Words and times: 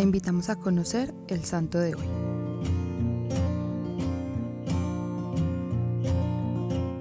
Te 0.00 0.04
invitamos 0.04 0.48
a 0.48 0.58
conocer 0.58 1.12
el 1.28 1.44
santo 1.44 1.78
de 1.78 1.94
hoy. 1.94 2.06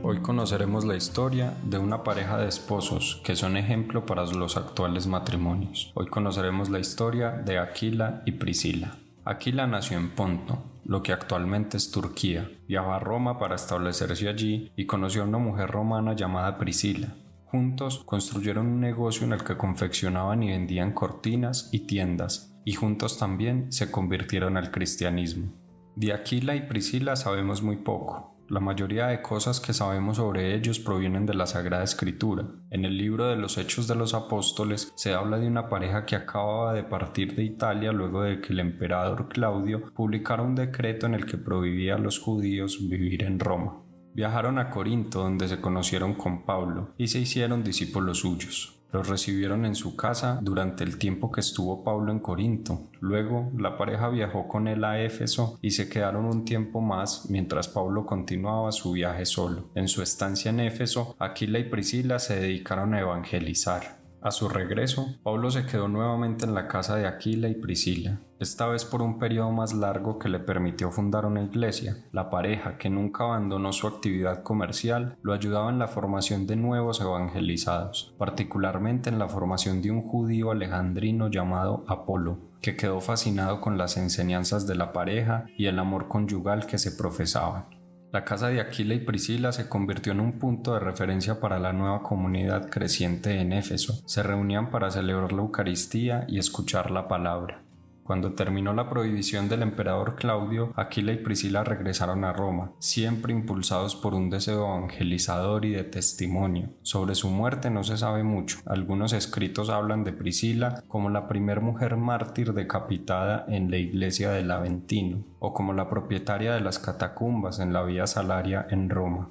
Hoy 0.03 0.19
conoceremos 0.19 0.83
la 0.83 0.97
historia 0.97 1.53
de 1.63 1.77
una 1.77 2.03
pareja 2.03 2.37
de 2.37 2.49
esposos 2.49 3.21
que 3.23 3.37
son 3.37 3.55
ejemplo 3.55 4.05
para 4.05 4.25
los 4.25 4.57
actuales 4.57 5.07
matrimonios. 5.07 5.93
Hoy 5.93 6.07
conoceremos 6.07 6.69
la 6.69 6.79
historia 6.79 7.29
de 7.29 7.57
Aquila 7.57 8.21
y 8.25 8.33
Priscila. 8.33 8.97
Aquila 9.23 9.65
nació 9.65 9.97
en 9.97 10.09
Ponto, 10.09 10.61
lo 10.83 11.01
que 11.01 11.13
actualmente 11.13 11.77
es 11.77 11.91
Turquía. 11.91 12.51
Viajó 12.67 12.91
a 12.91 12.99
Roma 12.99 13.39
para 13.39 13.55
establecerse 13.55 14.27
allí 14.27 14.73
y 14.75 14.87
conoció 14.87 15.21
a 15.21 15.25
una 15.25 15.37
mujer 15.37 15.71
romana 15.71 16.17
llamada 16.17 16.57
Priscila. 16.57 17.15
Juntos 17.51 18.03
construyeron 18.05 18.67
un 18.67 18.79
negocio 18.79 19.25
en 19.25 19.33
el 19.33 19.43
que 19.43 19.57
confeccionaban 19.57 20.43
y 20.43 20.49
vendían 20.49 20.93
cortinas 20.93 21.69
y 21.71 21.87
tiendas, 21.87 22.55
y 22.63 22.73
juntos 22.73 23.17
también 23.17 23.71
se 23.71 23.89
convirtieron 23.89 24.55
al 24.55 24.69
cristianismo. 24.69 25.51
De 25.95 26.13
Aquila 26.13 26.55
y 26.55 26.67
Priscila 26.67 27.15
sabemos 27.15 27.63
muy 27.63 27.77
poco, 27.77 28.39
la 28.49 28.59
mayoría 28.59 29.07
de 29.07 29.23
cosas 29.23 29.59
que 29.59 29.73
sabemos 29.73 30.17
sobre 30.17 30.53
ellos 30.53 30.79
provienen 30.79 31.25
de 31.25 31.33
la 31.33 31.47
Sagrada 31.47 31.83
Escritura. 31.83 32.45
En 32.69 32.85
el 32.85 32.97
libro 32.97 33.27
de 33.27 33.35
los 33.35 33.57
Hechos 33.57 33.87
de 33.87 33.95
los 33.95 34.13
Apóstoles 34.13 34.91
se 34.95 35.13
habla 35.13 35.39
de 35.39 35.47
una 35.47 35.69
pareja 35.69 36.05
que 36.05 36.15
acababa 36.15 36.73
de 36.73 36.83
partir 36.83 37.35
de 37.35 37.43
Italia 37.43 37.91
luego 37.91 38.21
de 38.21 38.41
que 38.41 38.53
el 38.53 38.59
emperador 38.59 39.27
Claudio 39.27 39.91
publicara 39.93 40.43
un 40.43 40.53
decreto 40.53 41.07
en 41.07 41.15
el 41.15 41.25
que 41.25 41.37
prohibía 41.37 41.95
a 41.95 41.99
los 41.99 42.19
judíos 42.19 42.77
vivir 42.87 43.23
en 43.23 43.39
Roma. 43.39 43.88
Viajaron 44.13 44.59
a 44.59 44.69
Corinto 44.69 45.19
donde 45.19 45.47
se 45.47 45.61
conocieron 45.61 46.15
con 46.15 46.43
Pablo 46.45 46.89
y 46.97 47.07
se 47.07 47.19
hicieron 47.19 47.63
discípulos 47.63 48.19
suyos. 48.19 48.79
Los 48.91 49.07
recibieron 49.07 49.65
en 49.65 49.75
su 49.75 49.95
casa 49.95 50.39
durante 50.41 50.83
el 50.83 50.97
tiempo 50.97 51.31
que 51.31 51.41
estuvo 51.41 51.83
Pablo 51.83 52.11
en 52.11 52.19
Corinto. 52.19 52.89
Luego 52.99 53.51
la 53.55 53.77
pareja 53.77 54.09
viajó 54.09 54.47
con 54.47 54.67
él 54.67 54.83
a 54.83 54.99
Éfeso 54.99 55.59
y 55.61 55.71
se 55.71 55.89
quedaron 55.89 56.25
un 56.25 56.43
tiempo 56.43 56.81
más 56.81 57.29
mientras 57.29 57.67
Pablo 57.67 58.07
continuaba 58.07 58.71
su 58.71 58.93
viaje 58.93 59.27
solo. 59.27 59.69
En 59.75 59.87
su 59.87 60.01
estancia 60.01 60.49
en 60.49 60.59
Éfeso, 60.59 61.15
Aquila 61.19 61.59
y 61.59 61.65
Priscila 61.65 62.17
se 62.17 62.39
dedicaron 62.39 62.95
a 62.95 63.01
evangelizar. 63.01 63.98
A 64.21 64.31
su 64.31 64.49
regreso, 64.49 65.15
Pablo 65.23 65.49
se 65.49 65.65
quedó 65.65 65.87
nuevamente 65.87 66.43
en 66.43 66.53
la 66.53 66.67
casa 66.67 66.97
de 66.97 67.07
Aquila 67.07 67.47
y 67.47 67.55
Priscila, 67.55 68.19
esta 68.37 68.67
vez 68.67 68.83
por 68.83 69.01
un 69.01 69.17
periodo 69.17 69.51
más 69.51 69.73
largo 69.73 70.19
que 70.19 70.27
le 70.27 70.39
permitió 70.39 70.91
fundar 70.91 71.25
una 71.25 71.41
iglesia. 71.41 72.03
La 72.11 72.29
pareja, 72.29 72.77
que 72.77 72.89
nunca 72.89 73.23
abandonó 73.23 73.71
su 73.71 73.87
actividad 73.87 74.43
comercial, 74.43 75.15
lo 75.21 75.31
ayudaba 75.31 75.69
en 75.69 75.79
la 75.79 75.87
formación 75.87 76.47
de 76.47 76.57
nuevos 76.57 76.99
evangelizados, 76.99 78.13
particularmente 78.17 79.09
en 79.09 79.19
la 79.19 79.29
formación 79.29 79.81
de 79.81 79.91
un 79.91 80.01
judío 80.01 80.51
alejandrino 80.51 81.29
llamado 81.29 81.85
Apolo, 81.87 82.39
que 82.61 82.75
quedó 82.75 82.99
fascinado 82.99 83.61
con 83.61 83.77
las 83.77 83.95
enseñanzas 83.95 84.67
de 84.67 84.75
la 84.75 84.91
pareja 84.91 85.45
y 85.57 85.67
el 85.67 85.79
amor 85.79 86.09
conyugal 86.09 86.65
que 86.65 86.77
se 86.77 86.91
profesaban. 86.91 87.78
La 88.11 88.25
casa 88.25 88.47
de 88.47 88.59
Aquila 88.59 88.95
y 88.95 88.99
Priscila 88.99 89.51
se 89.51 89.69
convirtió 89.69 90.13
en 90.13 90.19
un 90.19 90.39
punto 90.39 90.73
de 90.73 90.79
referencia 90.79 91.39
para 91.39 91.59
la 91.59 91.73
nueva 91.73 92.01
comunidad 92.01 92.67
creciente 92.71 93.39
en 93.39 93.53
Éfeso. 93.53 94.01
Se 94.07 94.23
reunían 94.23 94.71
para 94.71 94.89
celebrar 94.89 95.31
la 95.31 95.43
Eucaristía 95.43 96.25
y 96.27 96.39
escuchar 96.39 96.89
la 96.89 97.07
palabra. 97.07 97.61
Cuando 98.09 98.33
terminó 98.33 98.73
la 98.73 98.89
prohibición 98.89 99.49
del 99.49 99.61
emperador 99.61 100.15
Claudio, 100.15 100.73
Aquila 100.75 101.11
y 101.11 101.17
Priscila 101.17 101.63
regresaron 101.63 102.23
a 102.23 102.33
Roma, 102.33 102.71
siempre 102.79 103.31
impulsados 103.31 103.95
por 103.95 104.15
un 104.15 104.31
deseo 104.31 104.65
evangelizador 104.65 105.63
y 105.63 105.73
de 105.73 105.83
testimonio. 105.83 106.71
Sobre 106.81 107.13
su 107.13 107.29
muerte 107.29 107.69
no 107.69 107.83
se 107.83 107.97
sabe 107.97 108.23
mucho. 108.23 108.61
Algunos 108.65 109.13
escritos 109.13 109.69
hablan 109.69 110.03
de 110.03 110.13
Priscila 110.13 110.83
como 110.87 111.11
la 111.11 111.27
primer 111.27 111.61
mujer 111.61 111.97
mártir 111.97 112.53
decapitada 112.53 113.45
en 113.47 113.69
la 113.69 113.77
iglesia 113.77 114.31
del 114.31 114.49
Aventino, 114.49 115.23
o 115.37 115.53
como 115.53 115.73
la 115.73 115.87
propietaria 115.87 116.55
de 116.55 116.61
las 116.61 116.79
catacumbas 116.79 117.59
en 117.59 117.73
la 117.73 117.83
Vía 117.83 118.07
Salaria 118.07 118.65
en 118.71 118.89
Roma. 118.89 119.29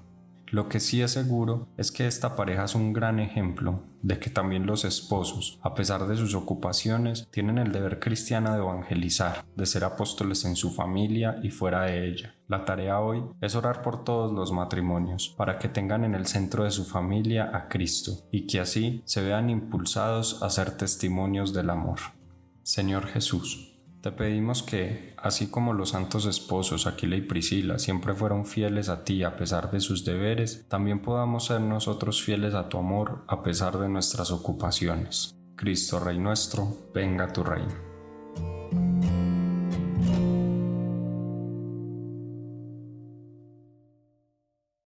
Lo 0.50 0.68
que 0.68 0.80
sí 0.80 1.02
es 1.02 1.12
seguro 1.12 1.68
es 1.76 1.92
que 1.92 2.06
esta 2.06 2.34
pareja 2.34 2.64
es 2.64 2.74
un 2.74 2.92
gran 2.92 3.20
ejemplo 3.20 3.82
de 4.02 4.18
que 4.18 4.30
también 4.30 4.64
los 4.64 4.84
esposos, 4.84 5.58
a 5.62 5.74
pesar 5.74 6.06
de 6.06 6.16
sus 6.16 6.34
ocupaciones, 6.34 7.28
tienen 7.30 7.58
el 7.58 7.72
deber 7.72 7.98
cristiano 7.98 8.52
de 8.52 8.58
evangelizar, 8.58 9.44
de 9.56 9.66
ser 9.66 9.84
apóstoles 9.84 10.44
en 10.44 10.56
su 10.56 10.70
familia 10.70 11.38
y 11.42 11.50
fuera 11.50 11.82
de 11.82 12.08
ella. 12.08 12.34
La 12.46 12.64
tarea 12.64 13.00
hoy 13.00 13.22
es 13.40 13.56
orar 13.56 13.82
por 13.82 14.04
todos 14.04 14.32
los 14.32 14.52
matrimonios, 14.52 15.34
para 15.36 15.58
que 15.58 15.68
tengan 15.68 16.04
en 16.04 16.14
el 16.14 16.26
centro 16.26 16.64
de 16.64 16.70
su 16.70 16.84
familia 16.84 17.50
a 17.52 17.68
Cristo 17.68 18.12
y 18.30 18.46
que 18.46 18.60
así 18.60 19.02
se 19.04 19.22
vean 19.22 19.50
impulsados 19.50 20.42
a 20.42 20.48
ser 20.48 20.70
testimonios 20.76 21.52
del 21.52 21.68
amor. 21.70 21.98
Señor 22.62 23.06
Jesús, 23.06 23.67
te 24.00 24.12
pedimos 24.12 24.62
que, 24.62 25.14
así 25.16 25.48
como 25.48 25.72
los 25.72 25.90
santos 25.90 26.26
esposos 26.26 26.86
Aquila 26.86 27.16
y 27.16 27.22
Priscila 27.22 27.78
siempre 27.78 28.14
fueron 28.14 28.46
fieles 28.46 28.88
a 28.88 29.04
ti 29.04 29.24
a 29.24 29.36
pesar 29.36 29.70
de 29.70 29.80
sus 29.80 30.04
deberes, 30.04 30.66
también 30.68 31.00
podamos 31.00 31.46
ser 31.46 31.60
nosotros 31.60 32.22
fieles 32.22 32.54
a 32.54 32.68
tu 32.68 32.78
amor 32.78 33.24
a 33.26 33.42
pesar 33.42 33.78
de 33.78 33.88
nuestras 33.88 34.30
ocupaciones. 34.30 35.34
Cristo 35.56 35.98
Rey 35.98 36.18
nuestro, 36.18 36.90
venga 36.94 37.32
tu 37.32 37.42
reino. 37.42 37.87